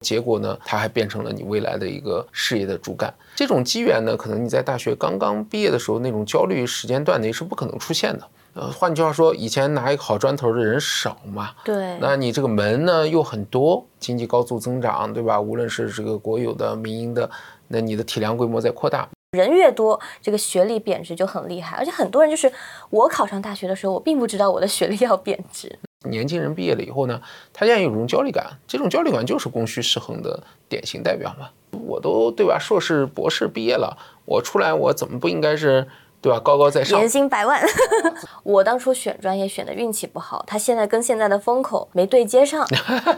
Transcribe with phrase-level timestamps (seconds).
[0.00, 3.12] 结果呢，它还变成了你未来的一个事业的主干。
[3.34, 8.28] 这种机缘呢，可能你在大学刚刚毕业的时候，那种焦虑时间段内是不可能出现的。
[8.54, 15.40] 呃，换句话说，以前拿一个好砖头的人少嘛，对，那你这个门呢又很多，经济高速增长，对吧？
[15.40, 17.28] 无论是这个国有的、民营的，
[17.68, 19.08] 那你的体量规模在扩大。
[19.36, 22.50] 人越多，这个学历贬值就很厉害，而且很多人就是
[22.90, 25.78] 我考上大学的时候，我并不知道我的学历要贬值。
[26.10, 27.20] 年轻人毕业了以后呢，
[27.52, 31.48] 他现在有种焦虑感，这种焦虑感就是供需失衡的典型代表嘛。
[31.86, 35.86] 我都对吧，硕士、博士毕业了，我出来我怎么不应该是？
[36.22, 36.40] 对吧？
[36.40, 37.62] 高高在上，年薪百万。
[38.42, 42.66] 我当初选专业选的运气不好，他现在跟现在的风口没对接上，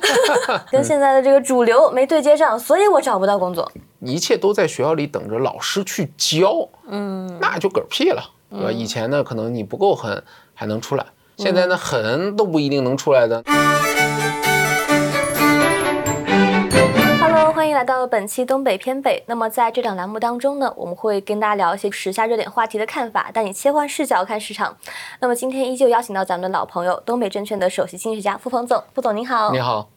[0.71, 3.71] 跟现在的这个主流没对接上，所以我找不到工作。
[4.01, 8.71] 一切都在学校里等着老师去教，嗯，那就嗝屁了，对吧？
[8.71, 11.07] 以前呢，可能你不够狠还能出来，
[11.39, 13.45] 现在呢，很都不一定能出来的。
[17.55, 19.23] 欢迎来到本期东北偏北。
[19.27, 24.77] 那么在这档栏目当中呢，我们会跟大家聊一些时下热点话题的看法，带你切换视角看市场。
[25.21, 28.83] 那么今天依旧邀请到咱们的老朋友，东北证券的首席经济学家付鹏总。
[28.93, 29.53] 付总您好。
[29.53, 29.89] 你好。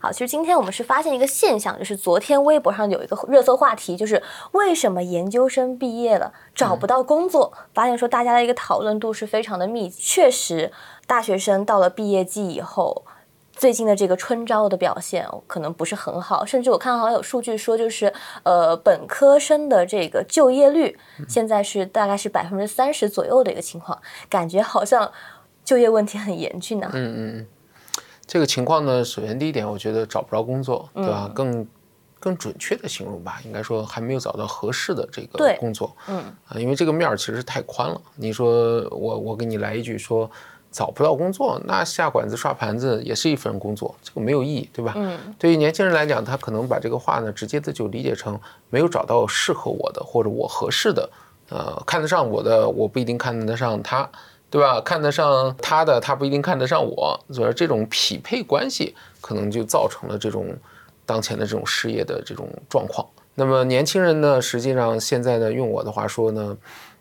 [0.00, 7.52] 好，其实今天我们是发现一个现象，就是昨天微博上有一个热搜话题，就是为什么研究生毕业了找不到工作？
[7.74, 10.00] 发现说大家的一个讨论度是非常的密集。
[10.00, 10.72] 确实，
[11.06, 13.04] 大学生到了毕业季以后。
[13.50, 20.96] 最近的这个春招的表现可能不是很好，甚至我看好像有数据说，就是呃本科生的这个就业率
[21.28, 25.10] 现在是大概是百分之三十左右的一个情况，感觉好像
[25.64, 26.88] 就业问题很严峻呢。
[26.92, 27.46] 嗯嗯嗯，
[28.28, 31.28] 这个情况呢，首先第一点，我觉得找不着工作，对吧？
[31.34, 31.66] 更
[32.20, 35.96] 更准确的形容吧，应该说还没有找到合适的这个工作。
[36.08, 38.00] 嗯啊，因为这个面儿其实太宽了。
[38.14, 40.30] 你说我我给你来一句说。
[40.70, 44.92] 找不到工作，那下馆子刷盘子也是一份工作，这个没有意义，对吧？
[44.96, 51.08] 嗯，对于年轻人来讲，他可能把这个话呢，直接的就理解成没有找到适合我的或者我合适的，
[51.48, 54.08] 呃，看得上我的，我不一定看得上他，
[54.50, 54.80] 对吧？
[54.80, 60.56] 看得上他的，他不一定看得上我，所以这种匹配关系可能就造成了这种
[61.04, 63.06] 当前的这种失业的这种状况。
[63.34, 66.56] 那么年轻人呢，实际上现在呢，用我的话说呢，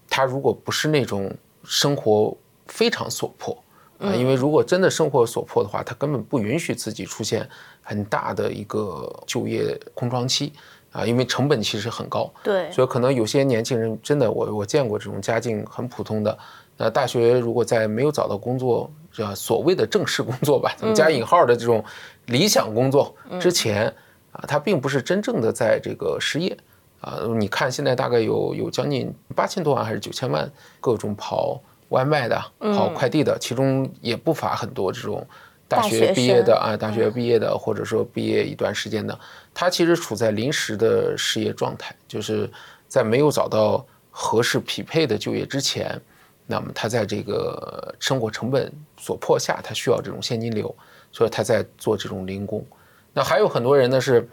[0.10, 2.36] 他如果不是那种生活。
[2.70, 3.58] 非常所迫
[3.98, 7.48] 啊，因为如果真的生活所迫的话，他根本不允许自己出现
[7.82, 10.52] 很大的一个就业空窗期
[10.92, 12.30] 啊，因为成本其实很高。
[12.44, 16.38] 对，所以可能有些年轻人真的，我我见过这种家境很普通的，
[16.78, 21.84] 那大学如果在没有找到工作，这所谓的正式工作吧，咱们加引号的这种
[22.28, 23.94] 理想工作之前
[24.32, 26.56] 啊，他并不是真正的在这个失业
[27.02, 27.20] 啊。
[27.38, 30.50] 你看现在大概有有将近八千多万还是九千万
[30.80, 31.62] 各种跑。
[31.90, 35.26] 外卖的、跑快递的，其中也不乏很多这种
[35.70, 39.18] 大学毕业的啊，大学毕业的，或者说毕业一段时间的，
[39.54, 42.52] 他其实处在临时的失业状态，就是
[42.90, 45.98] 在没有找到合适匹配的就业之前，
[46.48, 50.74] 那么他在这个生活成本所迫下，他需要这种现金流，
[51.12, 52.66] 所以他在做这种零工。
[53.14, 54.28] 那还有很多人呢，是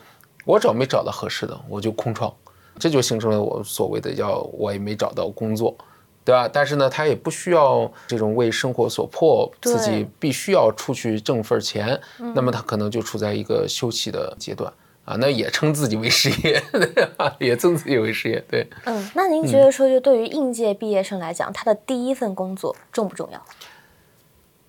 [0.47, 2.33] 我找没找到合适的，我就空窗，
[2.79, 5.77] 这就形成了我所谓的叫我也没找到工作。
[6.27, 6.49] 对吧？
[6.51, 12.01] 但是呢，他也不需要这种为生活所迫，自己必须要出去挣份钱，
[12.35, 14.73] 那么他可能就处在一个休憩的阶段
[15.05, 16.63] 啊，那也称自己为失业，
[17.39, 18.43] 也称自己为失业。
[18.49, 23.45] 对，嗯，那您觉得说，就对于应届毕业生来讲，他的第一份工作重不重要？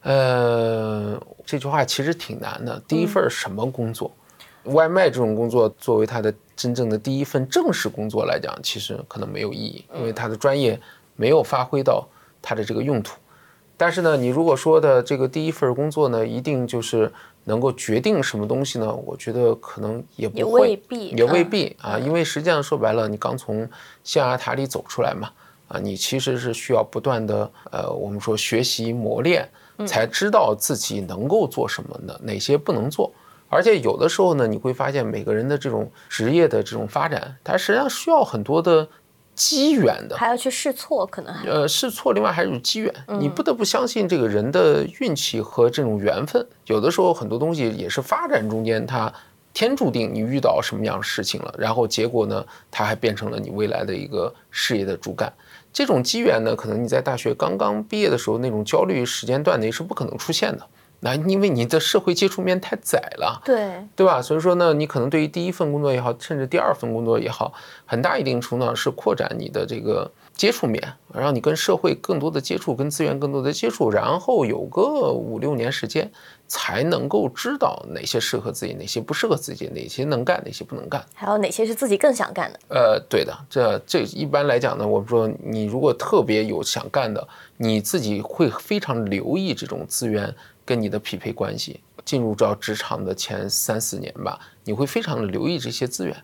[0.02, 2.82] 呃，这句话其实挺难的。
[2.88, 4.12] 第一份什么工作？
[4.66, 10.80] 外卖这种工作作为他的真正的第一份正式工作来讲，其实可能没有意义，因为他的专业。
[11.18, 12.06] 没有发挥到
[12.42, 13.18] 他的这个用途，
[13.78, 17.10] 但是呢，你如果说的这个第一份工作呢，一定就是
[17.46, 18.94] 能够决定什么东西呢？
[18.94, 21.98] 我觉得可能也不会，也未必，也未必啊。
[21.98, 23.68] 因为实际上说白了，你刚从
[24.04, 25.32] 象牙塔里走出来嘛，
[25.68, 29.48] 啊，你其实是需要不断的呃，我们说学习磨练，
[29.88, 33.12] 才知道自己能够做什么的，哪些不能做。
[33.48, 38.88] 而且有的时候呢，你会发现每个人的这种职业的这种发展，它实际上需要很多的。
[39.36, 46.46] 机缘的，还要去试错，可能还呃试错，另外还有机缘，你不得不相信这个人的运气和这种缘分。
[46.68, 49.12] 有的时候很多东西也是发展中间，它
[49.54, 55.32] 天注定你遇到什么样的事情了，然后结果呢，它还变成了你未来的一个事业的主干。
[55.72, 60.66] 这种机缘呢，可能你在大学刚刚毕业的时候，那种焦虑时间段内是不可能出现的。
[61.00, 64.22] 那因为你的社会接触面太窄了，对对吧？
[64.22, 67.54] 所以说呢，你可能对于第一份工作也好，甚至第二份工作也好，
[67.86, 70.82] 很大一定程度上是扩展你的这个接触面，
[71.14, 76.10] 让你跟社会更多的接触，跟资源更多的接触，然后有个五六年时间，
[76.48, 82.60] 才能够知道哪些适合自己，哪些不适合自己，哪些能干，哪些不能干，还有哪些是自己更想干的。
[82.70, 87.26] 呃，对的，这这一般来讲呢，我们说你如果特别有想干的，
[87.58, 90.34] 你自己会非常留意这种资源
[90.66, 91.80] 跟你的匹配关系。
[92.04, 96.16] 进入到职场的前三四年吧，你会非常的留意这些资源，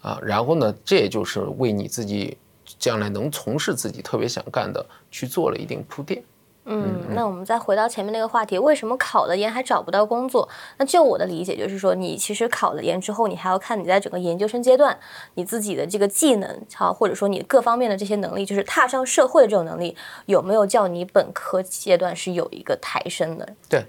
[0.00, 2.38] 啊，然后呢，这也就是为你自己
[2.78, 6.22] 将来能从事自己特别想干的去做了一定铺垫。
[6.66, 10.48] 嗯，那我们再回到前面那个话题，为什么考了研还找不到工作？
[10.78, 14.98] 那就我的理解就是说，你其实考了研之后，你还要看你在整个研究生阶段
[15.34, 19.96] 你自己的这个技能，好，或者说你各方面的这些能力，就是踏上社会的这种能力，
[20.26, 23.48] 有没有叫你本科阶段是有一个抬升的？
[23.68, 23.84] 对。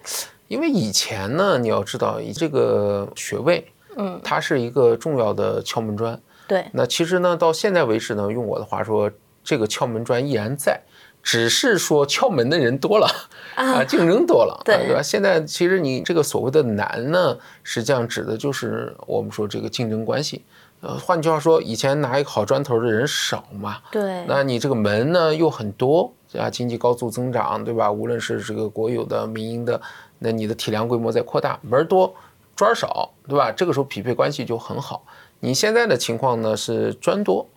[0.48, 3.68] 因为以前呢，你要知道，以这个学位，
[3.98, 6.20] 嗯，它是一个重要的敲门砖。
[6.48, 6.64] 对。
[6.72, 9.10] 那其实呢，到现在为止呢，用我的话说，
[9.44, 10.80] 这个敲门砖依然在，
[11.26, 13.08] 只是说敲门的人多了，
[13.56, 15.02] 啊，竞争多了，对吧？
[15.02, 20.46] 现在其实你这个所谓的难呢，实际上指的就是我们说这个竞争关系。
[20.82, 24.24] 呃，换句话说，以前拿一个好砖头的人少嘛，对。
[24.28, 27.92] 那你这个门呢又很多，啊，经济高速增长，对吧？
[27.92, 29.82] 无论是这个国有的、民营的。
[30.20, 32.14] 那你的体量规模在扩大，门多
[32.56, 33.52] 砖少，对吧？
[33.52, 35.04] 这个时候匹配关系就很好。
[35.40, 37.48] 你现在的情况呢是砖多，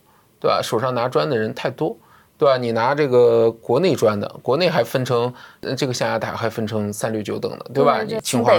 [0.40, 0.60] 对吧？
[0.62, 1.96] 手上拿砖的人太多，
[2.38, 2.56] 对吧？
[2.56, 5.30] 你拿这个国内砖的，国内还分成
[5.76, 8.02] 这个象牙塔还分成三六九等的，对吧？
[8.22, 8.52] 清华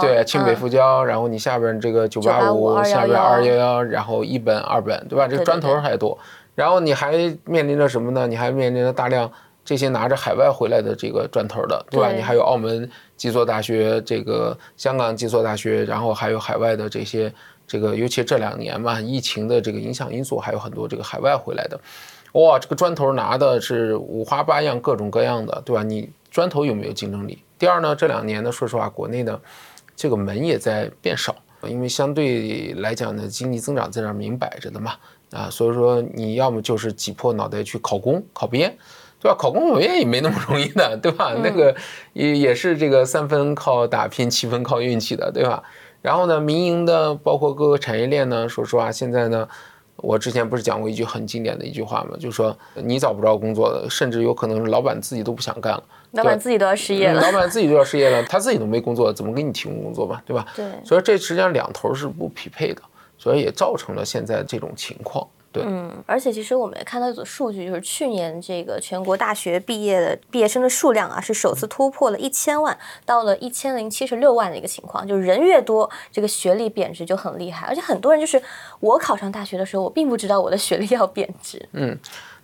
[0.00, 5.26] 对清北复交，然后你下边这个九八五，下边二幺幺，然后一本二本，对吧？
[5.28, 6.16] 这个砖头还多，
[6.54, 8.26] 然后你还面临着什么呢？
[8.26, 9.30] 你还面临着大量。
[9.68, 12.12] 这些拿着海外回来的这个砖头的，对吧？
[12.12, 17.34] 你还有澳门几所大学，这个香港几所大学，然后还有海外的这些，
[17.66, 21.80] 这个尤其这两年嘛，疫情的这个影响因素，还有很多这个海外回来的，
[22.32, 25.82] 哇，这个砖头拿的是五花八样，各种各样的，对吧？
[25.82, 27.42] 你砖头有没有竞争力？
[27.58, 29.40] 第二呢，这两年呢，说实话，国内的
[29.94, 34.92] 这个门也在变少，因为相对来讲呢，经济增长在那明摆着的嘛，
[35.30, 38.76] 啊，所以说你要么就是挤破脑袋去考公、考编。
[39.18, 39.36] 对吧？
[39.36, 41.32] 考公务员也没那么容易的，对吧？
[41.42, 41.74] 那个
[42.12, 45.62] 也也是这个三分靠打拼，七分靠运气的，对吧？
[46.02, 49.48] 然后呢，民营的包括各个产业链呢，说实话，现在呢，
[49.96, 52.16] 我之前不是讲过一句很经典的一句话吗？
[52.18, 55.82] 就是说你找不着工作的，甚至有可能是老板自己都不想干了，
[56.12, 60.20] 老板自己都要失业了，老板自己都要失业了，他自己都没工作，怎么给你提供工作嘛？
[60.26, 60.46] 对吧？
[60.54, 60.64] 对。
[60.84, 62.82] 所以这实际上两头是不匹配的，
[63.16, 65.26] 所以也造成了现在这种情况。
[65.54, 72.76] 嗯，而且其实我们也看到一组数据，就是去年这个全国大学毕业的毕业生的数量啊，是首次突破了一千万，
[73.06, 75.06] 到了一千零七十六万的一个情况。
[75.06, 77.66] 就是人越多，这个学历贬值就很厉害。
[77.66, 78.42] 而且很多人就是
[78.80, 81.66] 我考上大学的时候，我并不知道我的学历要贬值。
[81.72, 81.98] 嗯，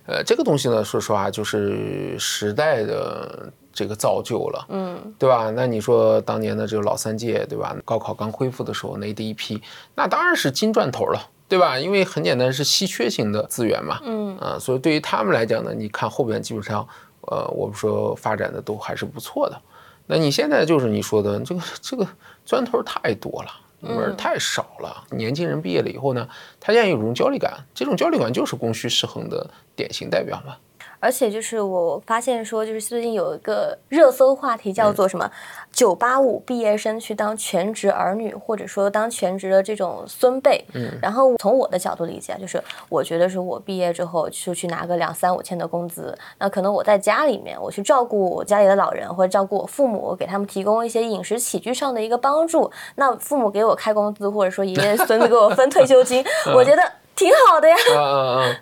[0.07, 5.51] 呃，这个东西呢，说实话就是时代的这个造就了，嗯，对吧？
[5.51, 7.75] 那你说当年的这个老三届，对吧？
[7.85, 9.61] 高考刚恢复的时候，那第一批，
[9.93, 11.29] 那当然是金砖头了。
[11.53, 11.77] 对吧？
[11.77, 13.99] 因为很简单，是稀缺型的资源嘛。
[14.03, 16.83] 嗯啊，所以对于他们来讲呢，你看后边基本上，
[17.27, 19.61] 呃，我们说发展的都还是不错的。
[20.07, 22.07] 那你现在就是你说的这个这个
[22.43, 23.51] 砖头太多了，
[23.81, 25.03] 门太少了。
[25.11, 26.27] 年轻人毕业了以后呢，
[26.59, 30.55] 他现在有种焦虑感，这种焦虑感就是供需失衡的典型代表嘛。
[31.03, 35.29] 而且就是我发现说，就是最近有一个热搜话题叫做什么
[35.73, 40.63] “九八五毕业生去当全职儿女”，或者说当全职的这种孙辈。
[40.73, 40.89] 嗯。
[41.01, 52.71] 然后从我的角度理解，就是我觉得是我毕业之后就去拿个两三五千的工资，那可能我在家里面我去照顾我家里的老人，或者照顾我父母，给他们提供一些饮食起居上的一个帮助。
[52.95, 56.23] 那父母给我开工资，或者说爷爷孙子给我分退休金，
[56.55, 56.81] 我觉得
[57.13, 57.75] 挺好的呀。
[57.91, 58.55] 嗯嗯嗯。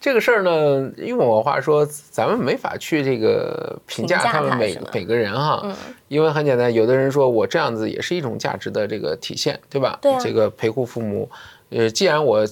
[0.00, 5.64] 这个事儿呢，用我话说，咱们没法去这个评价他们每每个人哈，
[6.08, 9.98] 因为很简单，有的人说我这样子也是一种价值的这个体现，对吧？
[10.00, 11.30] 对这个陪护父母，
[11.70, 12.46] 呃，既然我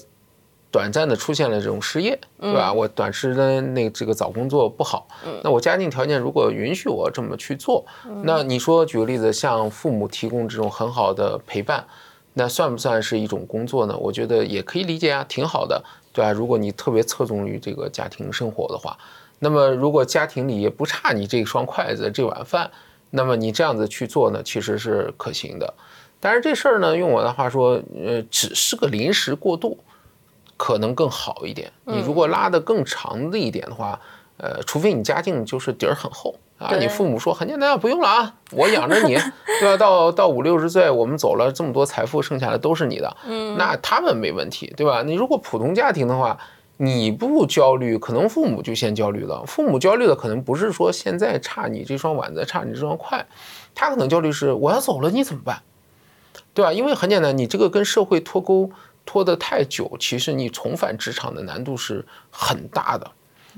[0.71, 2.71] 短暂的出现了这种失业，对吧？
[2.71, 5.09] 我短时间那这个找工作不好，
[5.43, 7.85] 那我家庭条件如果允许我这么去做，
[8.23, 11.83] 那你说举个例子，向父母提供这种很好的陪伴，
[12.35, 13.97] 那算不算是一种工作呢？
[13.97, 15.83] 我觉得也可以理解啊，挺好的。
[16.13, 16.33] 对吧？
[16.33, 18.97] 如果你特别侧重于这个家庭生活的话，
[19.39, 22.71] 那么如果家庭里也不差你这双筷子、这碗饭，
[23.11, 25.73] 那么你这样子去做呢，其实是可行的。
[26.21, 29.79] 但是这事儿呢，用我的话说，呃，只是个临时过渡，
[30.57, 31.71] 可能更好一点。
[31.85, 34.01] 你如果拉得更长的一点的话，
[34.39, 36.35] 呃，除非你家境就是底儿很厚。
[36.59, 39.15] 啊，你父母说很简单，啊不用了啊，我养着你，
[39.61, 39.77] 对吧？
[39.77, 45.03] 到到五六十岁，我们走了，这么多财富剩下的都是你的，嗯，那他们没问题，对吧？
[45.03, 46.37] 你如果普通家庭的话，
[46.77, 49.45] 你不焦虑，可能父母就先焦虑了。
[49.47, 53.25] 父母焦虑的可能不是说现在差你这双碗子，差你这双筷，
[53.75, 55.63] 他可能焦虑是我要走了，你怎么办？
[56.55, 56.73] 对吧？
[56.73, 58.71] 因为很简单，你这个跟社会脱钩
[59.07, 63.09] 拖得太久，其实你重返职场的难度是很大的，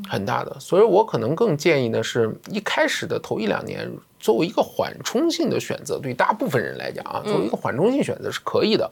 [0.09, 0.57] 很大的。
[0.61, 8.91] 所以我可能更建议呢，是一开始的头一两年，作为一个缓冲性的选择，对大部分人来讲啊，作为一个缓冲性选择是可以的，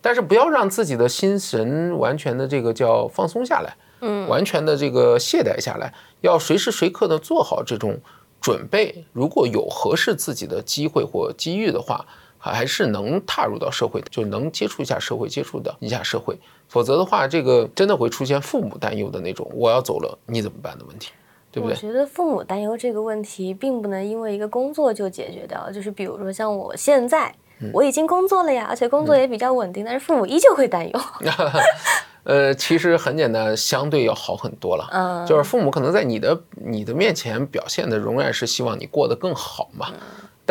[0.00, 7.98] 但是不要让自己的心神完全的这个叫放松下来，嗯，完全的这个懈怠下来，要随时随刻的做好这种
[8.40, 9.04] 准备。
[9.12, 12.04] 如果有合适自己的机会或机遇的话。
[12.42, 16.36] 还是能踏入到社会，就能接触一下社会，接触到一下社会。
[16.68, 21.10] 否则的话，这个真的会出现父母担忧的那种“我要走了，你怎么办”的问题，
[21.52, 21.76] 对不对？
[21.76, 25.70] 我觉得父母担忧这个问题，并不能因为一个工作就解决掉。
[25.70, 27.34] 就是比如说，像我现在
[27.72, 31.00] 我已经工作了呀，而且工作也比较稳定，但是父母依旧会担忧。
[32.22, 34.86] 呃，其实很简单，相对要好很多了。
[34.92, 39.88] 嗯，就是父母可能在你的你的面前表现的，仍然是希望你过得更好嘛。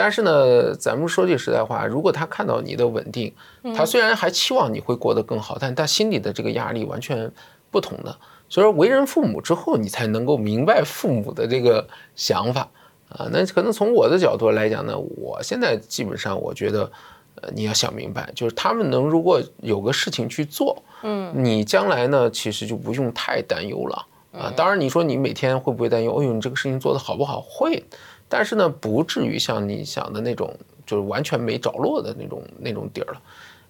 [0.02, 3.34] 但是呢，咱们说句实在话，如果他看到你的稳定，
[3.76, 7.30] 他虽然还期望你会过得更好，但他心里的这个压力完全
[7.70, 8.16] 不同的。
[8.48, 12.70] 所以说，为人父母之后，你才能够明白父母的这个想法
[13.10, 13.28] 啊。
[13.30, 16.90] 那可能从我的角度来讲呢，我现在基本上我觉得，
[17.42, 24.50] 呃，你要想明白，就是他们能如果有个事情去做，嗯，你将来呢，其实就不用太担忧了啊。
[24.56, 26.16] 当然，你说你每天会不会担忧？
[26.22, 27.42] 哎呦，你这个事情做得好不好？
[27.42, 27.84] 会。
[28.30, 30.56] 但是呢，不至于像你想的那种，
[30.86, 33.22] 就是完全没着落的那种那种底儿了。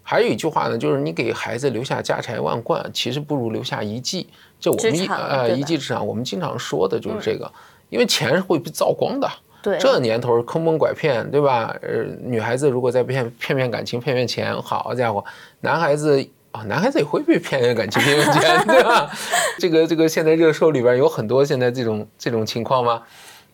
[0.04, 4.28] 还有一句话呢，就是你给孩子留下家财万贯，其实不如留下一技。
[4.60, 7.50] 这我们一呃一技之长，我们经常说的就是这个，
[7.90, 9.30] 因为钱会被造光的。
[9.62, 11.76] 对，这年头坑蒙拐骗，对吧？
[11.82, 15.24] 呃，女孩子如果再骗骗骗感情、骗骗钱，好家伙，
[15.62, 19.12] 男孩子啊，男孩子也会被骗骗感情、骗骗钱，对吧？
[19.60, 23.04] 这个这个现在热搜里边有很多现在这种这种情况吗？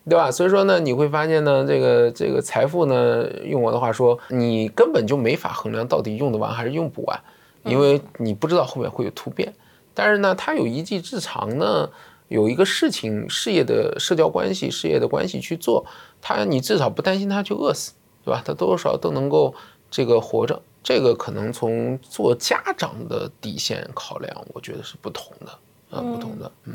[0.08, 0.30] 对吧？
[0.30, 7.20] 所以说呢，你会发现呢，这个这个财富呢，用我的话说，你根本就没法衡量到底用得完还是用不完，
[7.64, 9.52] 因为你不知道后面会有突变。
[9.92, 11.90] 但是呢，他有一技之长呢，
[12.28, 15.84] 有一个事情、事业的社交关系、事业的关系去做，
[16.20, 17.92] 他你至少不担心他去饿死，
[18.24, 18.40] 对吧？
[18.44, 19.52] 他多少都能够
[19.90, 20.62] 这个活着。
[20.84, 25.50] 这个可能从做家长的底线考量，我觉得是不同的，
[25.90, 26.74] 啊，不同的，嗯。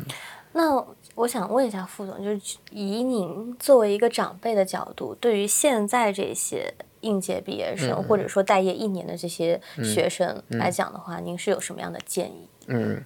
[0.53, 12.47] 那我想问一下副总，就是以您作为一个长辈的角度，对于现在这些应届毕业生或者说待业一年的这些学生来讲的话，您是有什么样的建议？
[12.67, 13.03] 嗯，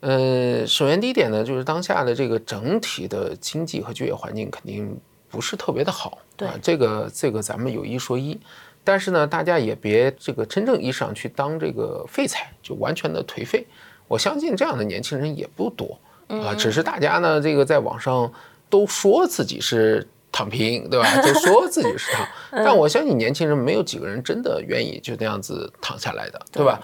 [0.00, 4.98] 呃，首先第一点呢，就是当下的这个整体的经济和就业环境肯定
[5.30, 8.38] 不是特别的好，对，这个这个咱们有一说一，
[8.82, 13.66] 但是呢，大家也别这个真正意义上去当这个废材，就完全的颓废。
[14.08, 15.98] 我相信这样的年轻人也不多。
[16.28, 18.30] 啊，只是大家呢，这个在网上
[18.70, 21.06] 都说自己是躺平，对吧？
[21.22, 22.26] 就说自己是躺，
[22.64, 26.80] 但我相信年轻人没有几个人真的愿意就那样子躺下来的，对吧？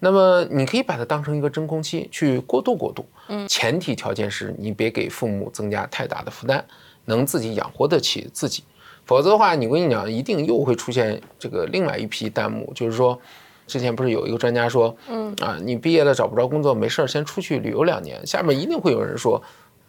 [0.00, 6.62] 那么你可以把它当成一个真空期去过渡过渡，嗯，前提条件是你别给父母增加太大的负担，
[7.06, 8.64] 能自己养活得起自己，
[9.04, 13.20] 否则的话，你我跟你讲，一定又会出现这个另外一批弹幕，就是说。
[13.66, 18.26] 之前不是有一个专家说，嗯啊，你毕业了找不着工作，没事儿先出去旅游两年。
[18.26, 19.42] 下面一定会有人说，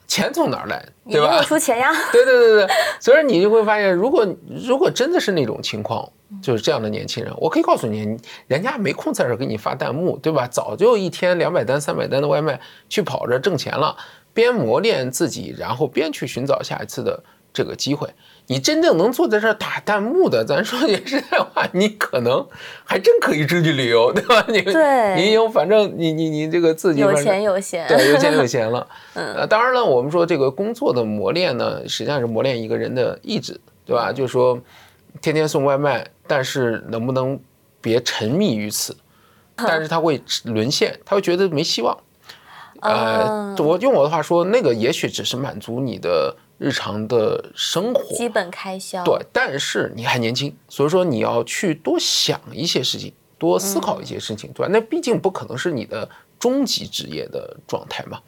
[0.08, 1.41] 钱从哪儿来，对吧？
[1.41, 1.91] 出钱呀。
[2.12, 4.27] 对对对对，所以你就会发现，如果
[4.65, 6.10] 如果真的是那种情况，
[6.41, 8.17] 就是这样的年轻人，我可以告诉你，
[8.48, 10.48] 人家没空在这儿给你发弹幕，对吧？
[10.48, 13.96] 早就一天两百单、三百单的外卖去跑着挣钱了，
[14.34, 18.08] 边磨练自己，然后边去寻找下一次的这个机会。
[18.47, 22.45] 你真正能坐在这儿打弹幕的，咱说句实在话，你可能
[22.83, 24.45] 还真可以出去旅游，对吧？
[24.47, 28.87] 你对，你有反正你你你这个自己有钱有闲，对，有钱有 闲了。
[29.15, 34.11] 嗯，呃，当然了，我们说这个工作的磨练呢，实际上是磨练一个人的意志，对吧？
[34.11, 34.59] 就是说，
[35.21, 37.39] 天天送外卖，但是能不能
[37.81, 38.95] 别沉迷于此？
[39.55, 41.97] 但是他会沦陷，他会觉得没希望。
[42.81, 46.35] 呃，我用我的话说，那个也许只是满足你的。
[46.57, 54.69] 日常的生活基本开销对，但是你还年轻，所以说你要去多想一些事情，多思考一些事情，对吧？
[54.71, 56.09] 那毕竟不可能是你的
[56.39, 58.19] 终极职业的状态嘛。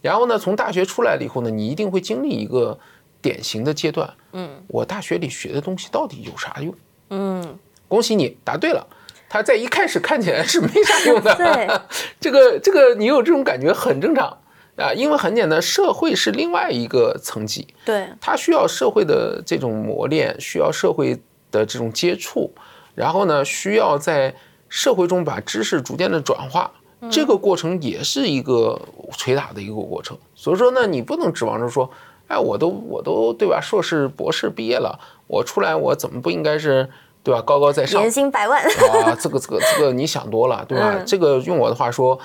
[0.00, 2.78] 然后呢，从大学出来了以后呢，你一定会经历一个
[3.20, 4.12] 典型的阶段。
[4.32, 6.74] 嗯，我大学里学的东西到底有啥用？
[7.10, 8.86] 嗯，恭喜你答对了，
[9.28, 11.34] 他在一开始看起来是没啥用的。
[11.34, 11.68] 对，
[12.20, 14.38] 这个这个你有这种感觉很正常。
[14.76, 21.18] 啊，因为很简单，社会是另外一个层级，对，它需要社会的这种磨练，需要社会
[21.50, 22.50] 的这种接触，
[22.94, 24.34] 然后呢，需要在
[24.68, 26.70] 社会中把知识逐渐的转化，
[27.10, 28.80] 这个过程也是一个
[29.16, 30.16] 捶打的一个过程。
[30.34, 31.90] 所以说呢，你不能指望着说，
[32.28, 36.86] 哎，我都我都对吧，硕士博士毕业了，我出来我怎么不应该是
[37.22, 39.16] 对吧，高高在上，年薪百万啊？
[39.18, 41.00] 这个这个这个你想多了，对吧？
[41.06, 42.18] 这个用我的话说，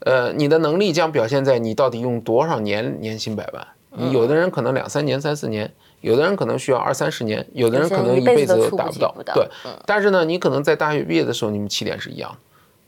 [0.00, 3.66] 呃，你的能力将表现在你到底用多少年年薪百万。
[3.98, 5.72] 你有的人可能两三年、三四年。
[6.02, 9.12] 有的人可能需要二三十年，有的人可能一辈子都达不到。
[9.34, 9.48] 对，
[9.86, 12.38] 但是呢，你可能在大学毕业的时候，你们起点是一样的，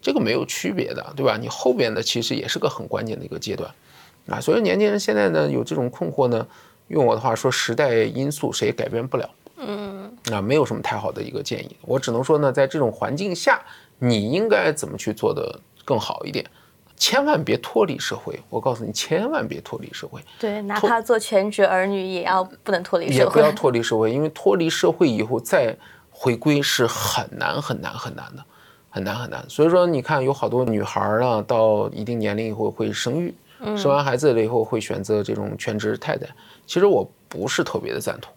[0.00, 1.37] 这个没有区别的，对吧？
[1.41, 3.69] 你后边的其实也是个很关键的一个阶段
[4.29, 4.38] 啊。
[4.38, 6.47] 所以年轻人现在呢有这种困惑呢，
[6.88, 9.29] 用我的话说，时代因素谁也改变不了。
[9.57, 13.61] 嗯，啊，没有什么太好的一个建议，我只能说呢，在这种环境下，
[13.99, 16.45] 你应该怎么去做的更好一点。
[16.99, 20.21] 千万别脱离社会，我告诉你，千万别脱离社会。
[20.38, 23.19] 对，哪怕做全职儿女，也要不能脱离社会。
[23.19, 25.76] 也不要脱离社会，因为脱离社会以后再
[26.11, 28.45] 回归是很难很难很难的，
[28.90, 29.45] 很难很难。
[29.49, 33.33] 所以说，你看有好多女孩儿啊，到一定年龄以后会生育，
[33.76, 36.26] 生完孩子了以后会选择这种全职太太。
[36.67, 38.33] 其实我不是特别的赞同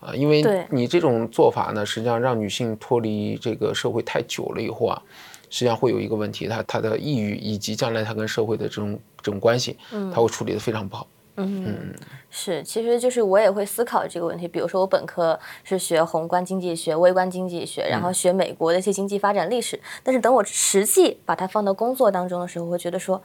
[0.00, 5.02] 啊，因为你这种做法呢，实际上让女性脱离这个社会太久了以后啊。
[5.48, 11.06] 实际上会有一个问题，她她的抑郁以及将来她跟社会的这种这种关系，嗯，他会处理的非常不好。
[11.36, 11.94] 嗯，
[12.30, 14.48] 是，其实就是我也会思考这个问题。
[14.48, 19.78] 比如说我本科是学宏观经济学、微观经济学，然后学美国的一些经济发展历史。
[20.02, 23.22] 但是等我实际把它放到工作当中的时候，会觉得说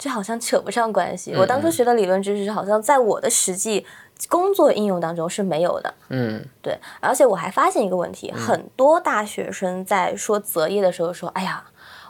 [0.00, 1.32] 这好像扯不上关系。
[1.36, 3.86] 我当初学的理论知识，好像在我的实际
[4.28, 5.94] 工作应用当中是没有的。
[6.08, 6.76] 嗯，对。
[6.98, 11.62] 而且我还发现一个问题，很多大学生在说择业的时候说：“哎呀。”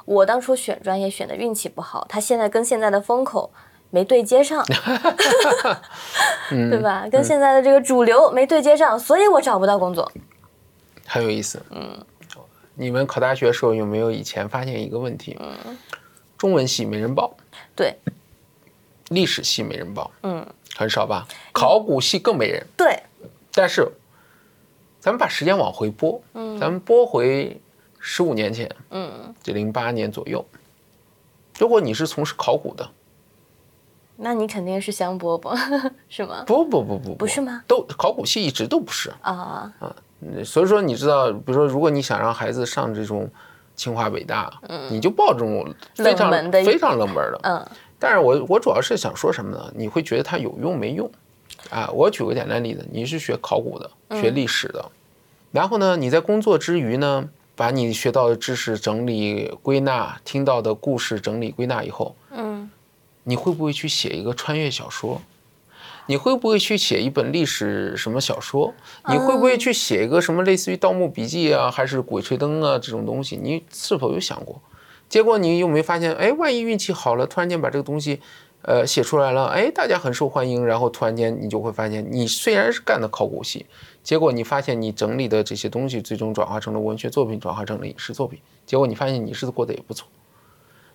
[0.06, 3.52] 我当初选专业选的运气不好，他现在跟现在的风口
[3.90, 4.64] 没对接上，
[6.50, 7.06] 对吧？
[7.12, 10.11] 跟现在的这个主流没对接上，所以我找不到工作。
[11.06, 11.62] 很有意思。
[11.70, 11.97] 嗯，
[12.75, 15.37] 你们考大学的时候有没有以前发现一个问题？
[15.38, 15.78] 嗯，
[16.37, 17.37] 中文系没人报。
[17.80, 17.96] 对。
[19.08, 20.10] 历史系没人报。
[20.22, 20.46] 嗯，
[20.76, 21.26] 很少吧？
[21.50, 22.62] 考古系更没人。
[22.76, 23.02] 对。
[23.52, 23.90] 但是，
[25.00, 27.58] 咱们把时间往回拨，嗯，咱们拨回。
[28.02, 30.42] 十五年前，嗯，这零八年左右，
[31.58, 32.90] 如果你是从事考古的，
[34.16, 35.55] 那你肯定是香饽饽，
[36.09, 36.42] 是吗？
[36.46, 37.62] 不不不不，不是吗？
[37.66, 39.96] 都考古系一直都不是啊啊！
[40.42, 43.31] 所以说你知道，比如说，如果你想让孩子上这种
[43.81, 47.66] 清华北大，嗯，你就报这种非常非常冷门的，嗯。
[47.99, 49.73] 但是我我主要是想说什么呢？
[49.75, 51.11] 你会觉得它有用没用？
[51.71, 53.90] 啊，我举个简单例子，你是学考古的，
[54.21, 54.85] 学历史的，
[55.51, 57.27] 然后呢，你在工作之余呢？
[57.57, 62.71] 把你学到的知识整理归纳，听到的故事整理归纳以后，嗯，
[63.25, 65.21] 你会不会去写一个穿越小说？
[66.11, 68.75] 你会不会去写一本历史什么小说？
[69.09, 73.38] 你会不会去写一个什么类似于《盗墓笔记》啊，还是《鬼吹灯》啊这种东西？
[73.40, 74.61] 你是否有想过？
[75.09, 76.12] 结果你有没有发现？
[76.14, 78.18] 哎，万一运气好了，突然间把这个东西，
[78.62, 83.66] 呃，写出来了，哎，大家很受欢迎，然后突然间你就会发现，你虽然是干的考古系。
[84.03, 88.40] 结果你发现你整理的这些东西最终转化成了文学作品，转化成了影视作品。
[88.66, 90.09] 结果你发现你日子过得也不错。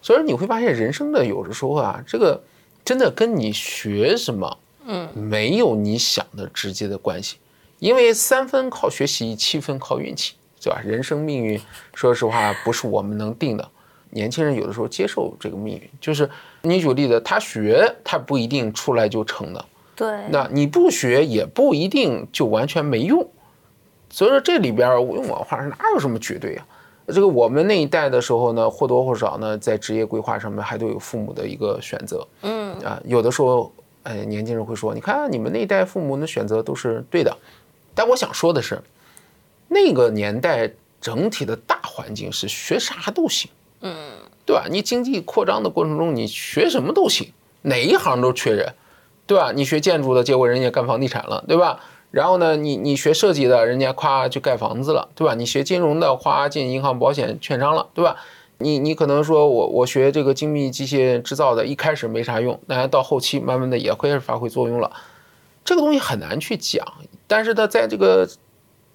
[0.01, 2.43] 所以你会发现人生的有的时候啊，这个
[2.83, 7.37] 真的跟你学什么，嗯，没有你想的直接的关系。
[7.79, 10.79] 因为三分靠学习，七分靠运气，对吧？
[10.83, 11.59] 人生命运，
[11.93, 13.69] 说实话不是我们能定的。
[14.11, 16.29] 年轻人有的时候接受这个命运，就是
[16.61, 19.65] 你举例子，他学他不一定出来就成的。
[19.93, 23.27] 对，那你不学也不一定就完全没用，
[24.09, 26.65] 所以说这里边用我话说哪有什么绝对啊？
[27.07, 32.25] 这个我们那一代的时候呢，或多或少呢，在职业规划上面还都有父母的一个选择。
[32.41, 33.71] 嗯啊，有的时候，
[34.05, 37.37] 哎，年轻人会说，你看你们那一代父母的选择都是对的，
[37.93, 38.81] 但我想说的是，
[39.67, 43.93] 那个年代整体的大环境是学啥都行，嗯，
[44.45, 44.65] 对吧？
[44.69, 48.73] 你经济扩张的过程中，你学什么都行，哪一行都缺人。
[49.27, 49.51] 对吧？
[49.51, 51.79] 你学建筑的，结果人家干房地产了，对吧？
[52.11, 55.33] 然后呢，你你学设计的，人家夸就盖房子了，对吧？
[55.33, 58.17] 你学金融的，夸进银行、保险、券商了，对吧？
[58.57, 64.91] 你你可能说我我学这个精密机械制造的，一开始没啥用，但是到后期慢慢的也会发挥作用了。
[65.63, 66.85] 这个东西很难去讲，
[67.27, 68.29] 但是呢，在这个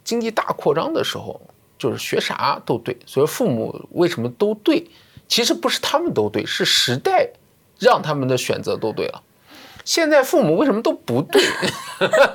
[0.05, 1.41] 经济大扩张的时候，
[1.77, 2.97] 就是学啥都对。
[3.05, 4.89] 所以父母为什么都对？
[5.29, 7.29] 其实不是他们都对，是时代
[7.79, 9.23] 让他们的选择都对了。
[9.85, 11.43] 现在父母为什么都不对？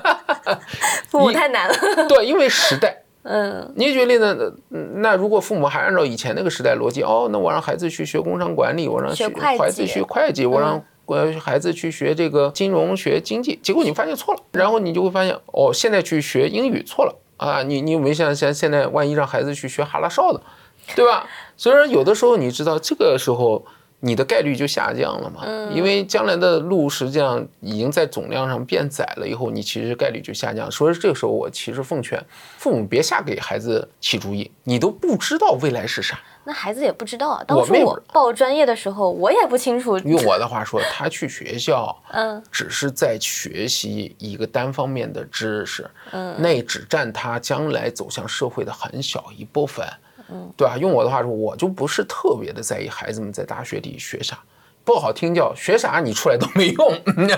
[1.08, 1.76] 父母太难了。
[2.08, 3.05] 对，因为时代。
[3.26, 3.74] 嗯。
[3.76, 9.14] 你举例子，那如果父母还按照以前那个时代逻辑，哦，那我让孩子去学工商管理，我让
[9.58, 17.62] 孩子学会计，我让呃孩子去学这个金融学经济，结果你发现错了，然后你就会发现，哦，现在去学英语错了啊！
[17.64, 20.42] 你你有没有想想，现在万一让孩子去学哈拉少的，
[20.96, 21.28] 对吧？
[21.58, 23.66] 所以说有的时候你知道，这个时候
[24.00, 25.46] 你的概率就下降了嘛。
[25.74, 30.70] 因为将来的路实际上已经在总量上变窄了，以后你其实概率就下降。
[30.72, 32.24] 所以这个时候，我其实奉劝
[32.58, 36.20] 父母别瞎给孩子起主意，你都不知道未来是啥。
[36.48, 37.44] 那孩子也不知道啊。
[37.48, 39.98] 当初妹妹我报专业的时候，我也不清楚。
[39.98, 49.84] 用我的话说，他去学校， 嗯，只是在学习一个单方面的知识，嗯，那只占他将来走向社会的很小一部分，
[50.30, 50.78] 嗯，对吧？
[50.78, 54.40] 用我的话说，我就不是特别的在意孩子们在大学里学啥，
[54.84, 56.92] 不好听叫学啥你出来都没用，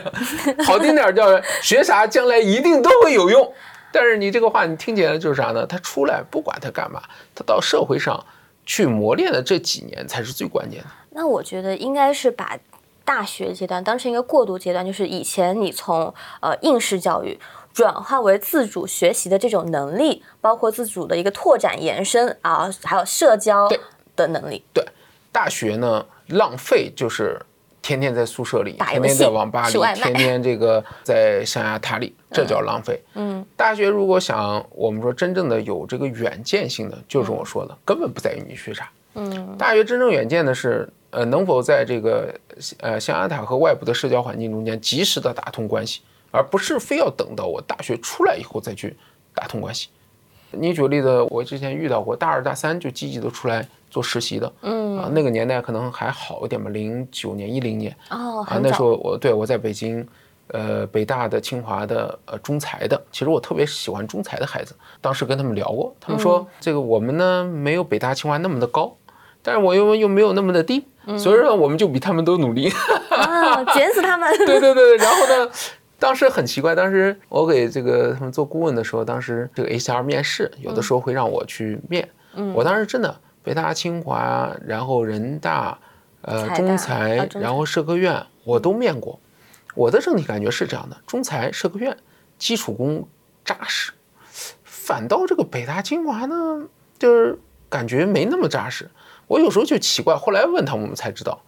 [0.66, 3.54] 好听点叫学啥将来一定都会有用。
[3.92, 5.66] 但是你这个话你听起来就是啥呢？
[5.66, 7.02] 他出来不管他干嘛，
[7.34, 8.24] 他到社会上
[8.66, 10.88] 去磨练的这几年才是最关键的。
[11.12, 12.58] 那我觉得应该是把
[13.04, 17.40] 大学阶段当成一个过渡阶段，就是以前你从呃应试教育
[17.78, 23.70] 转化为自主学习的这种能力，包括自主的一个拓展延伸啊，还有社交
[24.16, 24.64] 的能力。
[24.74, 24.84] 对，
[25.32, 27.40] 大学呢浪费就是
[27.84, 33.00] 天天在宿舍里，天天在网吧里天天这个在象牙塔里，这叫浪费。
[33.14, 38.90] 嗯，大学如果想我们说真正的有这个远见性的，就是我说的，根本不在于你学啥。
[39.14, 42.34] 嗯，大学真正远见的是，呃，能否在这个
[42.80, 46.02] 呃象牙塔和外部的社交环境中间及时的打通关系，
[46.38, 48.96] 而不是非要等到我大学出来以后再去
[49.34, 49.90] 打通关系。
[50.52, 60.08] 你举个例子，我之前遇到过大二大三就积极的出来做实习的，嗯啊，那个年代可能还好一点吧，零九年一零年哦，啊，那时候我对我在北京，
[60.50, 64.76] 呃，北大的、清华的、呃，中财的，其实我特别喜欢中财的孩子。
[65.02, 68.96] 当时跟他们聊过，他们说、这个我们呢没有北大、清华那么的高，
[69.42, 70.86] 但是我又又没有那么的低，
[71.18, 72.72] 所以说我们就比他们都努力。
[73.10, 74.32] 啊，卷死他们！
[74.46, 75.52] 对对对，然后呢，
[76.00, 82.54] 当时很奇怪，当时我给这个他们做顾问的时候，当时这个 HR 面试有的时候会让我去面，嗯。
[82.54, 85.80] 我当时真的北大、清华，然后人大，
[86.22, 89.20] 呃，中财，啊中然后社科院，我都面过。
[89.74, 91.96] 我的整体感觉是这样的：中财、社科院
[92.38, 93.08] 基础功
[93.46, 93.92] 扎实，
[94.64, 98.90] 反倒这个北大、清华呢，就是感觉没那么扎实。
[99.28, 101.42] 我有时候就奇怪，后来问他们，我们才知道，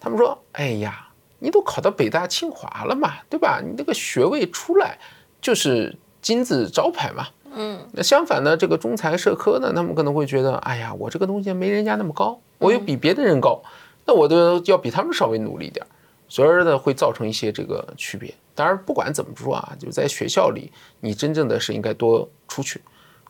[0.00, 1.05] 他们说：“哎呀，
[1.38, 3.60] 你都考到北大、清华了嘛，对吧？
[3.62, 4.98] 你那个学位出来
[5.40, 13.62] 就是金字招牌嘛。”嗯，那相反呢，这个中财社科呢，他们可能会觉得，哎呀，我这个东西没人家那么高，我又比别的人高，
[14.04, 15.88] 那我都要比他们稍微努力一点儿，
[16.28, 18.34] 所以呢，会造成一些这个区别。
[18.54, 20.70] 当然，不管怎么说啊，就在学校里，
[21.00, 22.82] 你真正的是应该多出去，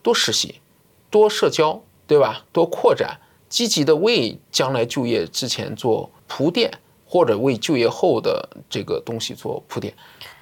[0.03, 0.57] 多实习，
[1.09, 2.45] 多社交，对吧？
[2.53, 6.73] 多扩展，积极的为将来就业之前做铺垫，
[7.07, 9.95] 或者为就业后的这个东西做铺垫。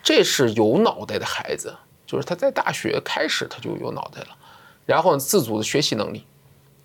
[0.02, 1.74] 这是有脑袋的孩子，
[2.06, 4.28] 就是他在大学开始他就有脑袋了，
[4.84, 6.24] 然后自主的学习能力，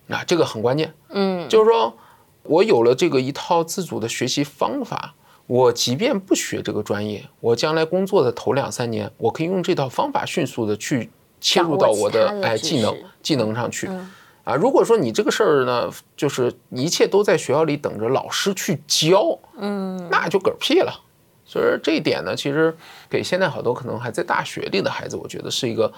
[0.08, 0.94] 啊，这个很关键。
[1.08, 1.96] 嗯，就是说
[2.42, 5.14] 我有了这个一套自主的学习方法，
[5.46, 13.86] 我即便不学这个专业，我将来工作的头两三年，我可以用这套方法迅速的去切入到我的哎技能技能上去。
[13.88, 14.10] 嗯
[14.50, 20.92] 啊，如果说你这个事儿呢，就是一切都在学校里等着老师去教，嗯，那就嗝屁了。
[21.44, 22.76] 所以说这一点呢，其实
[23.08, 25.92] 给现在好多可能还在大学里的孩子，我觉得是一个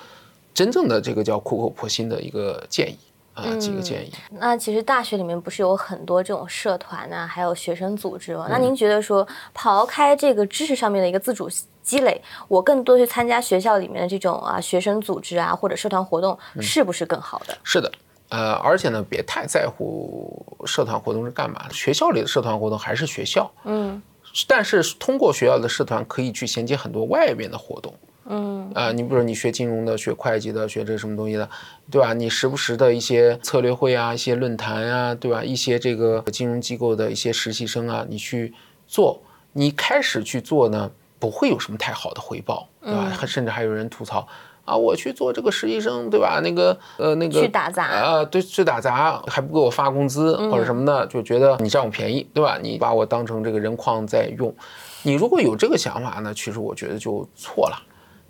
[0.53, 2.99] 真正的这个叫苦口婆心的一个建议
[3.35, 4.12] 啊，几个建议。
[4.31, 8.47] 那其实大学里面不是有很多这种社团呐、还有学生组织吗？
[8.49, 11.51] 嗯那您觉得说，刨开这个知识上面的一个自主
[11.83, 17.59] 积累，我更多去参加学校里面的这种啊学生组织啊或者社团活动，嗯是不是更好的？
[17.62, 17.91] 是的，
[18.33, 21.66] 呃，而且呢，别太在乎社团活动是干嘛。
[21.71, 24.01] 学校里的社团活动还是学校，嗯
[24.49, 27.95] 但是通过学校的社团可以去衔接很多外面的活动。
[28.25, 31.47] 嗯啊、你比如说你学金融的、学会计的、学这什么东西的，
[31.90, 32.14] 对吧？
[32.14, 35.45] 你时不时的一些策略会啊、一些论坛啊，对吧？
[35.45, 38.55] 一些这个金融机构的一些实习生啊，你去
[38.87, 39.21] 做，
[39.53, 43.11] 你开始去做呢，不会有什么太好的回报，对吧？
[43.11, 44.27] 还甚至还有人吐槽
[44.64, 46.40] 啊，我去做这个实习生，对吧？
[46.42, 52.59] 那个呃那个去打杂啊，对，去打杂还不给我发工资或者什么的，就觉得你占我便宜，对吧？
[52.62, 54.55] 你把我当成这个人矿在用，
[55.03, 57.77] 你如果有这个想法呢，其实我觉得就错了。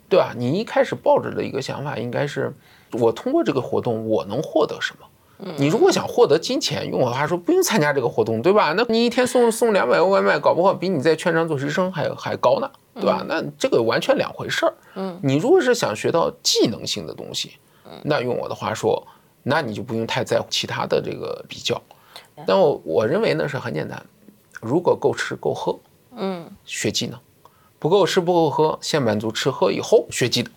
[0.09, 0.35] 对吧？
[0.37, 2.53] 你一开始抱着的一个想法应该是，
[2.91, 5.07] 我通过这个活动我能获得什么？
[5.57, 8.73] 你如果想获得金钱，用我的话说，不用参加这个活动，对吧？
[8.77, 13.25] 那你一天送送两百个外卖，搞不好比你在券商做实习生还还高呢，对吧？
[13.27, 14.75] 那这个完全两回事儿。
[14.95, 17.53] 嗯，你如果是想学到技能性的东西，
[18.05, 19.05] 那用我的话说，
[19.43, 21.81] 那你就不用太在乎其他的这个比较。
[22.47, 24.01] 但我我认为呢是很简单，
[24.61, 25.77] 如果够吃够喝，
[26.17, 27.19] 嗯，学技能；
[27.81, 30.53] 不够吃不够喝，先满足吃喝以后学技能。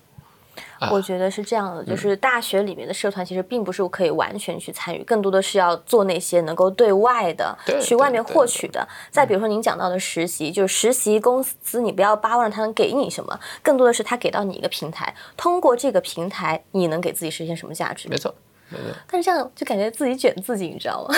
[0.91, 8.87] 我觉得是这样的，就是大学里面的社团其实并不是可以完全去参与，更多的是要做那些能够对外的，去外面获取的。
[9.09, 18.09] 再比如说您讲到的实习，就是实习公司，你不要巴望他能给你什么，更多的是他给到你一个平台，通过这个平台，你能给自己实现什么价值？
[18.09, 18.33] 没错，
[18.69, 18.85] 没错。
[19.07, 21.15] 但是这样就感觉自己卷自己，你知道吗？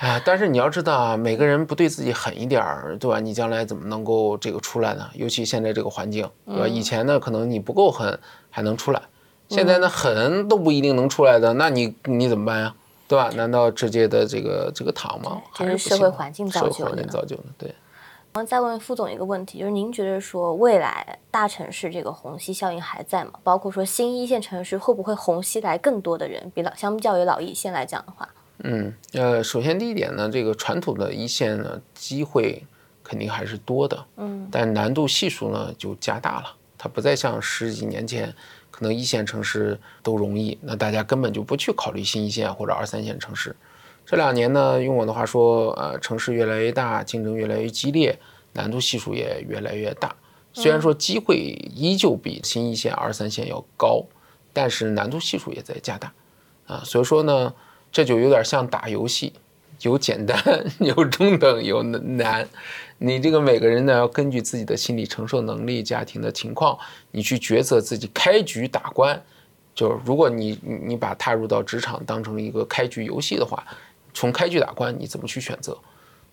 [0.00, 3.20] 啊，但是你要知道啊，每个人不对自己狠一点儿，对吧？
[3.20, 5.06] 你将来怎么能够这个出来呢？
[5.12, 6.66] 尤其现在这个环境，对吧？
[6.66, 9.02] 以前呢，可能你不够狠还能出来，
[9.50, 12.74] 现在呢，狠都不一定能出来的，那你你怎么办呀？
[13.06, 13.28] 对吧？
[13.34, 15.42] 难道直接的这个这个躺吗？
[15.52, 16.72] 还是社会环境造就的？
[16.72, 17.74] 社会环境造就的，对。
[18.32, 23.32] 然后再问副总一个问题，就是您觉得说未来大城市这个虹吸效应还在吗？
[23.42, 26.50] 包括说新一线城市会不会虹吸来更多的人？
[26.54, 28.26] 比老相较于老一线来讲的话。
[28.62, 32.62] 嗯，呃，首先第一点呢，这个传统的一线呢，机会
[33.02, 36.54] 肯定还是多的，嗯，但难度系数呢就加大了。
[36.76, 38.34] 它不再像十几年前，
[38.70, 43.56] 可能一线城市都容易，那大家根本就不去考虑新一线或者二三线城市。
[44.04, 48.18] 这两年呢，用我的话说，呃，城市越来越大，竞争越来越激烈，
[48.52, 50.14] 难度系数也越来越大。
[50.52, 51.36] 虽然说机会
[51.74, 54.04] 依旧比新一线、二三线要高，
[54.52, 56.12] 但是难度系数也在加大，
[56.66, 57.54] 啊，所以说呢。
[57.92, 59.32] 这就有点像打游戏，
[59.82, 60.38] 有简单，
[60.78, 62.48] 有中等，有难。
[62.98, 66.78] 你这个每个人呢，要根据自己的心理承受能力、家庭的情况，
[67.10, 69.20] 你去抉择自己开局打关。
[69.74, 73.64] 就是如果你你把踏入到职场当成一个开局游戏的话，
[74.12, 75.78] 从开局打关，你怎么去选择？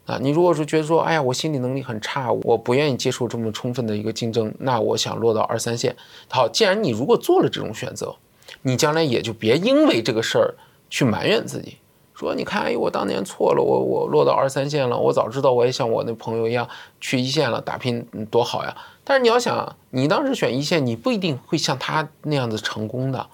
[0.05, 5.95] 啊，你如果是觉得说，哎呀，我心理能力很差，我不愿意接受这么充分的一个竞争，那我想落到二三线。
[6.29, 8.15] 好，既然你如果做了这种选择，
[8.61, 10.55] 你将来也就别因为这个事儿。
[10.89, 11.77] 去埋怨自己，
[12.13, 16.67] 说你看，哎，我当年错了，我我落到二三线了，我早知道我也像我那朋友一样
[16.99, 18.75] 去一线了，打拼多好呀。
[19.03, 23.27] 但是你要想，你当时选一线，你不一定会像他那样子成功的。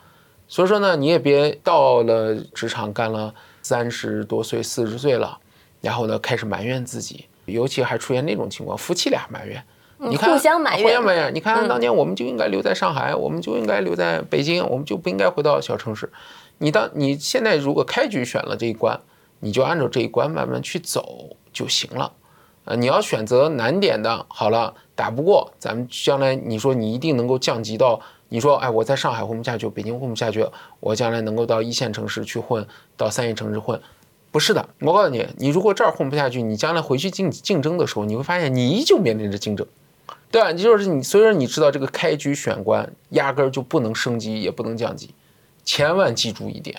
[0.47, 5.37] 所以说呢，你也别到了职场干了三十多岁、四十岁了，
[5.81, 9.63] 然后呢开始埋怨自己，尤其还出现那种情况，夫妻俩埋怨，
[10.09, 11.33] 你看互相埋怨，互相埋怨。
[11.33, 16.11] 你看当年我们就应该留在上海，我们就应该留在北京，我们就不应该回到小城市。
[16.59, 18.99] 你当你现在如果开局选了这一关，
[19.39, 22.13] 你就按照这一关慢慢去走就行了。
[22.65, 30.47] 呃，你要选择难点的，好了，打不过，咱们将来你说你一定能够降级到，你说哎，我在上海混不下去，北京混不下去，
[30.79, 33.81] 我将来能够到一线城市去混，到三线城市混，
[34.31, 34.69] 不是的。
[34.79, 39.67] 我告诉你，你如果这儿混不下去，你将来回去竞竞争的时候，你会发现你依旧面临着竞争，
[40.34, 40.52] 对啊？
[40.52, 45.12] 就是你，虽然你知道这个开局选官压根儿就不能升级，也不能降级。
[45.63, 46.76] 千万记住一点，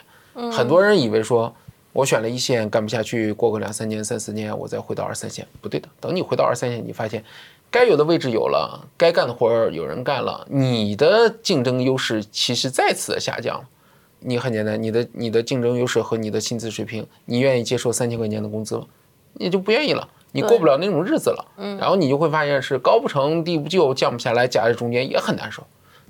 [0.51, 1.55] 很多人以为说，
[1.93, 5.89] 我选了一线干不下去，过个两三年、三四年，我再回到二三线，不对的。
[6.01, 7.25] 等你回到二三线，你发现
[7.71, 13.65] 该有的位置有了，该干的活儿有人干了，你的竞争优势其实再次的下降。
[14.19, 18.85] 你很简单，你的你的竞争优势和你的薪资水平，你愿意接受三千块钱的工资吗？
[19.35, 21.47] 你就不愿意了，你过不了那种日子了。
[21.79, 25.63] 然后你就会发现是高不成低不就，降不下来，夹在中间也很难受。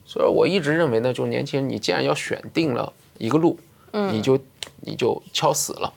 [0.06, 3.58] 所以我一直认为呢，就是年轻人，你既然要选定了一个路，
[3.92, 4.38] 你就
[4.80, 5.92] 你就敲死了。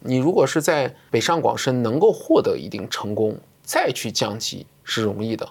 [0.00, 5.48] 你如果是在北上广深能够获得一定成功，再去降级是容易的。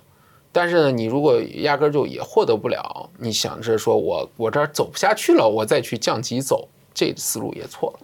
[0.52, 8.00] 但是呢，你如果压根就也获得不了，你想着说我我这儿走不下去了，我再去降级走，这思路也错了。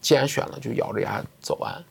[0.00, 1.82] 既然选了，就咬着牙走完啊。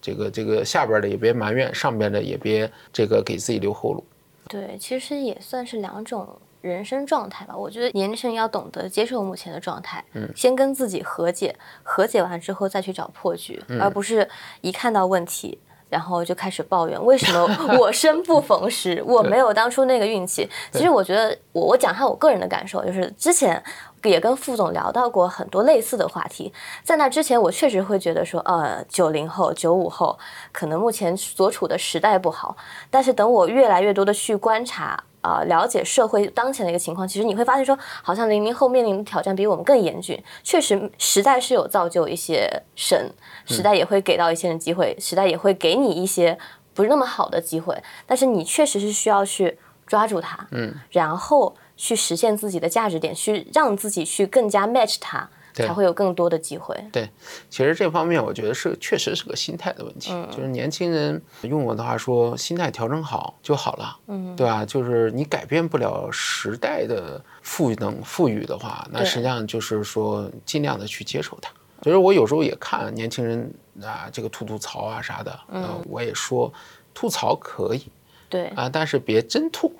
[0.00, 4.04] 这个这个下边的也别埋怨，上边的也别这个给自己留后路。
[4.48, 6.28] 对，其实也算是两种。
[6.62, 14.28] 人生状态吧，我觉得年轻人要懂得接受目前的状态，嗯，先跟自己和解，和解完之后再去找破局，而不是
[14.60, 15.58] 一看到问题，
[15.90, 17.46] 然后就开始抱怨为什么
[17.78, 20.48] 我生不逢时，我没有当初那个运气。
[20.72, 23.62] 其实我觉得，我我讲一下我个人的感受，就是之前
[24.04, 26.52] 也跟副总聊到过很多类似的话题，
[26.84, 30.18] 在那之前我确实会觉得说，呃，九零后、九五后
[30.52, 32.56] 可能目前所处的时代不好，
[32.88, 35.02] 但是等我越来越多的去观察。
[35.20, 40.22] 啊，了解社会当前的一个情况，其实你会发现说，好像零零后面临的挑战比我们更严峻。
[40.42, 43.12] 确实，时代是有造就一些神，
[43.46, 46.38] 时代也会给到一些人机会，时代也会给你一些
[46.72, 47.76] 不是那么好的机会。
[48.06, 55.28] 但是你确实是需要去抓住它，嗯，然后去实现自己的价值点，去让自己去更加 match 它。
[55.54, 56.76] 才会有更多的机会。
[56.92, 57.08] 对，
[57.48, 60.12] 其实这方面我觉得是确实是个心态的问题。
[60.12, 63.96] 嗯，就是年轻人用我的话说，心态调整好就好了。
[64.06, 64.64] 嗯，对吧？
[64.64, 71.50] 就是你改变不了时代的赋能赋予的话，那实际上就是说尽量的去接受它。
[71.82, 76.52] 就是我有时候也看年轻人啊，这个吐吐槽啊啥的，嗯，我也说
[76.92, 77.86] 吐槽可以，
[78.28, 79.72] 对啊，但是别真吐。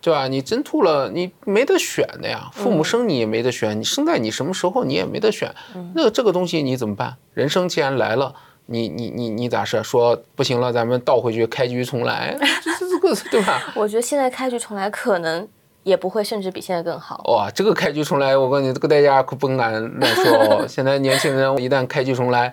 [0.00, 0.28] 对吧？
[0.28, 2.48] 你真吐了，你没得选的呀。
[2.52, 5.52] 父母生你也没得选，你生在你什么时候你也没得选。
[5.94, 7.16] 那这个东西你怎么办？
[7.34, 8.34] 人生既然来了，
[8.66, 10.72] 你你你你咋是说不行了？
[10.72, 13.62] 咱们倒回去开局重来，这这这个对吧？
[13.74, 15.46] 我觉得现在开局重来可能
[15.82, 17.22] 也不会，甚至比现在更好。
[17.28, 20.66] 哇，这个开局重来，我告诉你，这个代价可不敢乱说哦。
[20.68, 22.52] 现在年轻人一旦开局重来，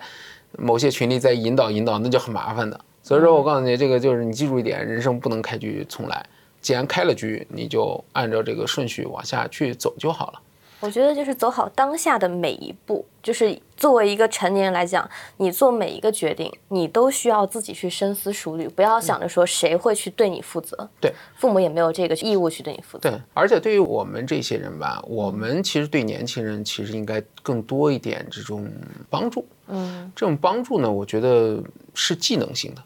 [0.58, 2.80] 某些群里再引导引导，那就很麻烦的。
[3.02, 6.24] 所以说我告诉你，这个就是你记住一点，人生不能开局重来。
[6.64, 10.40] 既然开了局，你就按照这个顺序往下去走就好了。
[10.80, 20.88] 我觉得就是走好当下的每一步，就是作为一个成年人来讲，你做每一个决定，你都需要自己去深思熟虑，不要想着说谁会去对你负责。
[21.00, 23.10] 对，父母也没有这个义务去对你负责。
[23.10, 28.66] 对，而且对于我们这些人吧，我们其实对年轻人其实应该更多一点这种
[29.10, 29.46] 帮助。
[29.68, 32.82] 嗯，这种帮助呢，我觉得是技能性的。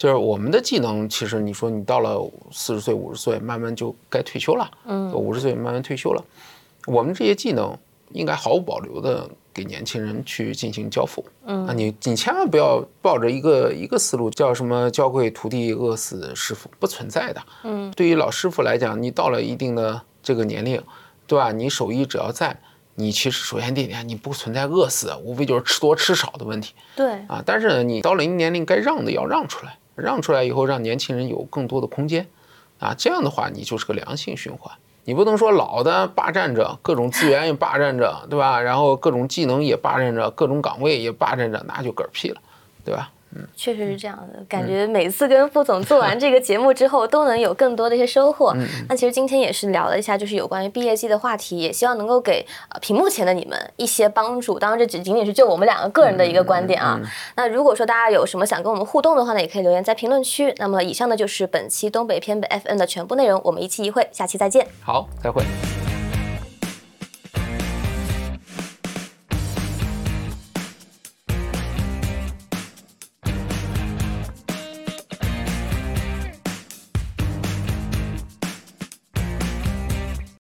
[0.00, 4.70] 就是我们的技能，其实你说你到了四十岁、五十岁，慢慢就该退休了。
[4.86, 6.24] 嗯，五十岁慢慢退休了，
[6.86, 7.76] 我们这些技能
[8.12, 11.22] 应该毫无保留的给年轻人去进行交付。
[11.44, 17.42] 嗯，啊，你你千万不要抱着一个一个思路，叫什么“教会徒弟，饿死师傅”，不存在的。
[17.64, 20.82] 嗯，对于老师傅来讲，你到了一定的这个年龄，
[21.26, 21.52] 对吧？
[21.52, 22.58] 你手艺只要在，
[22.94, 26.72] 你其实首先第一点，你不存在饿死，无非就是吃多吃少的问题。
[26.96, 29.76] 对，啊，但是呢，你到了一定年龄，该让的要让出来。
[30.00, 32.26] 让出来以后，让年轻人有更多的空间，
[32.78, 34.74] 啊，这样的话你就是个良性循环。
[35.04, 38.60] 你不能说老的霸占着各种资源也霸占着，对吧？
[38.60, 42.40] 然后各种技能也霸占着，各种岗位也霸占着，那就嗝屁了，
[42.84, 43.10] 对吧？
[43.54, 48.54] 确实是这样的，感觉每次跟副总做完这个节目之后，都能有更多的一些收获。
[48.88, 54.58] 那其实今天也是聊了一下，就是有关于毕业季的话题，也希望能够给呃屏幕前的你们一些帮助。
[54.58, 57.00] 当然，这只仅仅是就我们两个个人的一个观点啊。
[57.36, 60.52] 那如果说大家有什么想跟我们互动的话呢，也可以留言在评论区。
[60.58, 64.66] 那么以上呢就是本期东北偏北 FN 的全部内容，我们一期一会，下期再见。
[64.82, 65.44] 好，再会。